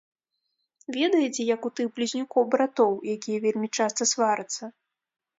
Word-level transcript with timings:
Ведаеце, 0.95 1.41
як 1.55 1.67
у 1.67 1.69
тых 1.79 1.87
блізнюкоў-братоў, 1.99 2.91
якія 3.17 3.37
вельмі 3.45 3.67
часта 3.77 4.03
сварацца. 4.13 4.63